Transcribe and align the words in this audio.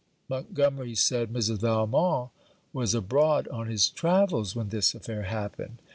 Montgomery, 0.27 0.95
said 0.95 1.31
Mrs. 1.31 1.59
Valmont, 1.59 2.31
was 2.73 2.95
abroad 2.95 3.47
on 3.49 3.67
his 3.67 3.87
travels 3.87 4.55
when 4.55 4.69
this 4.69 4.95
affair 4.95 5.21
happened. 5.25 5.77